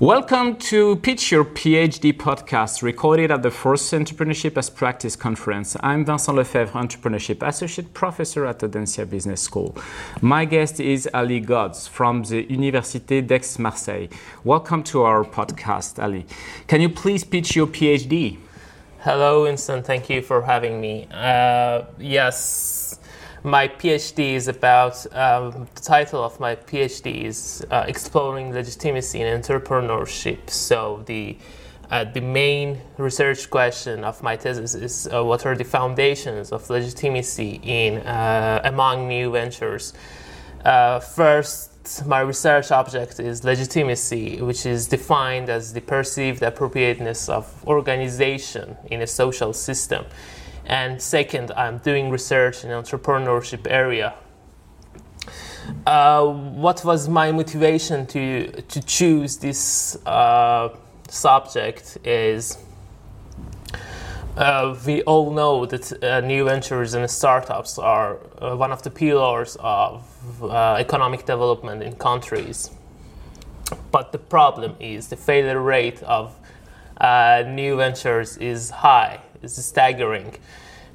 [0.00, 5.76] Welcome to Pitch Your PhD podcast, recorded at the First Entrepreneurship as Practice conference.
[5.80, 9.76] I'm Vincent Lefebvre, Entrepreneurship Associate Professor at Audencia Business School.
[10.22, 14.08] My guest is Ali Ghods from the Université d'Aix-Marseille.
[14.42, 16.24] Welcome to our podcast, Ali.
[16.66, 18.38] Can you please pitch your PhD?
[19.00, 19.82] Hello, Winston.
[19.82, 21.08] Thank you for having me.
[21.12, 22.99] Uh, yes,
[23.42, 29.40] my PhD is about um, the title of my PhD is uh, exploring legitimacy in
[29.40, 30.50] entrepreneurship.
[30.50, 31.38] So the
[31.90, 36.70] uh, the main research question of my thesis is uh, what are the foundations of
[36.70, 39.92] legitimacy in uh, among new ventures.
[40.64, 47.66] Uh, first, my research object is legitimacy, which is defined as the perceived appropriateness of
[47.66, 50.04] organization in a social system
[50.70, 54.14] and second i'm doing research in entrepreneurship area
[55.84, 60.68] uh, what was my motivation to to choose this uh,
[61.08, 62.56] subject is
[64.36, 68.90] uh, we all know that uh, new ventures and startups are uh, one of the
[68.90, 70.04] pillars of
[70.42, 72.70] uh, economic development in countries.
[73.90, 76.32] But the problem is the failure rate of
[77.46, 80.34] new ventures is high is staggering.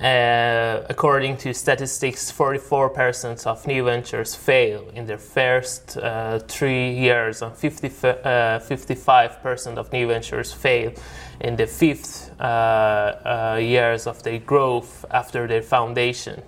[0.00, 7.42] Uh, according to statistics, 44% of new ventures fail in their first uh, three years,
[7.42, 10.92] and 50, uh, 55% of new ventures fail
[11.40, 16.42] in the fifth uh, uh, years of their growth after their foundation.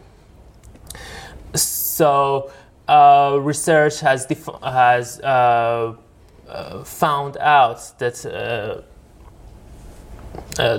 [1.55, 2.51] So,
[2.89, 5.19] uh, research has, def- has
[6.85, 8.83] found out that
[10.59, 10.79] uh,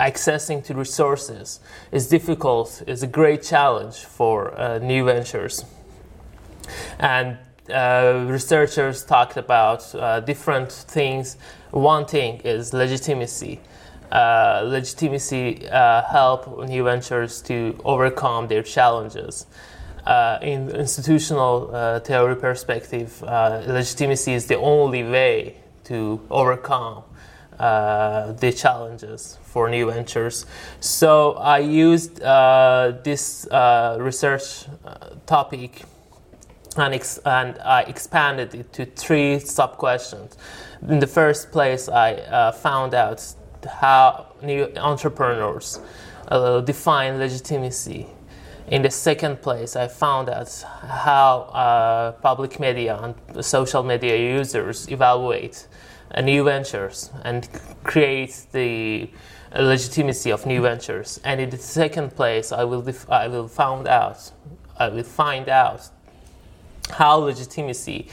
[0.00, 1.60] accessing to resources
[1.92, 5.64] is difficult, is a great challenge for uh, new ventures.
[6.98, 7.38] And
[7.72, 11.36] uh, researchers talked about uh, different things.
[11.70, 13.60] One thing is legitimacy.
[14.10, 19.46] Uh, legitimacy uh, help new ventures to overcome their challenges.
[20.04, 25.54] Uh, in institutional theory perspective, legitimacy is the only way
[25.84, 27.04] to overcome
[27.60, 30.46] uh, the challenges for new ventures.
[30.80, 35.82] So I used uh, this uh, research uh, topic
[36.78, 40.38] and, ex- and I expanded it to three sub questions.
[40.88, 43.22] In the first place, I uh, found out
[43.68, 45.80] how new entrepreneurs
[46.64, 48.06] define legitimacy.
[48.70, 55.66] In the second place, I found out how public media and social media users evaluate
[56.22, 57.48] new ventures and
[57.82, 59.10] create the
[59.56, 61.18] legitimacy of new ventures.
[61.24, 64.30] And in the second place, I will def- I will find out
[64.78, 65.88] I will find out
[66.90, 68.06] how legitimacy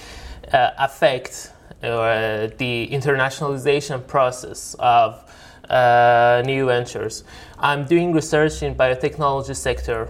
[0.51, 1.51] uh, affects
[1.83, 5.23] uh, the internationalization process of
[5.69, 7.23] uh, new ventures.
[7.59, 10.09] I'm doing research in biotechnology sector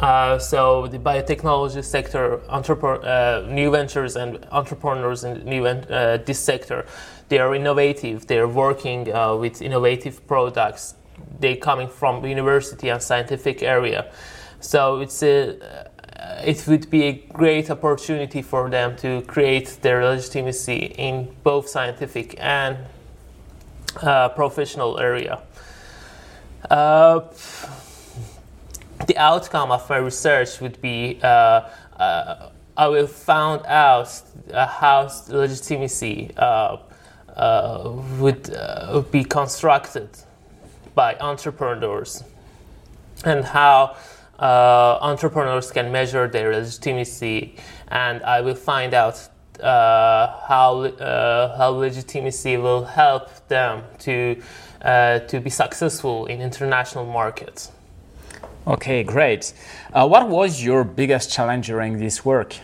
[0.00, 6.84] uh, so the biotechnology sector, uh, new ventures and entrepreneurs in new uh, this sector,
[7.28, 8.26] they are innovative.
[8.26, 10.94] They are working uh, with innovative products.
[11.40, 14.10] They coming from university and scientific area.
[14.60, 20.04] So it's a, uh, it would be a great opportunity for them to create their
[20.04, 22.78] legitimacy in both scientific and
[24.34, 25.40] professional area
[29.08, 35.10] the outcome of my research would be uh, uh, I will find out uh, how
[35.28, 36.76] legitimacy uh,
[37.34, 40.08] uh, would uh, be constructed
[40.94, 42.22] by entrepreneurs
[43.24, 43.96] and how
[44.38, 47.56] entrepreneurs can measure their legitimacy
[47.88, 49.28] and I will find out
[49.60, 50.92] how,
[51.58, 54.40] how legitimacy will help them to,
[54.82, 57.72] to be successful in international markets.
[58.68, 59.54] Okay, great.
[59.94, 62.54] Uh, what was your biggest challenge during this work?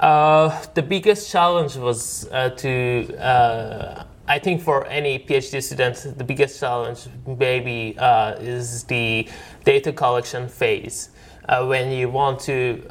[0.00, 6.24] Uh, the biggest challenge was uh, to, uh, I think, for any PhD student, the
[6.24, 7.06] biggest challenge
[7.38, 9.28] maybe uh, is the
[9.64, 11.10] data collection phase.
[11.48, 12.82] Uh, when you want to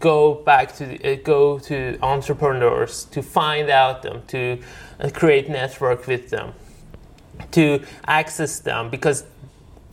[0.00, 4.58] go back to go to entrepreneurs to find out them, to
[5.12, 6.54] create network with them,
[7.52, 9.22] to access them, because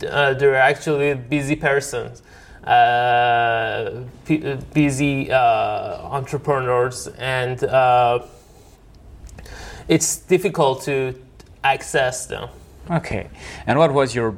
[0.04, 2.22] uh, they're actually busy persons,
[2.64, 5.38] uh, p- busy uh,
[6.02, 8.20] entrepreneurs, and uh,
[9.88, 11.14] it's difficult to
[11.62, 12.48] access them.
[12.90, 13.28] Okay,
[13.66, 14.36] and what was your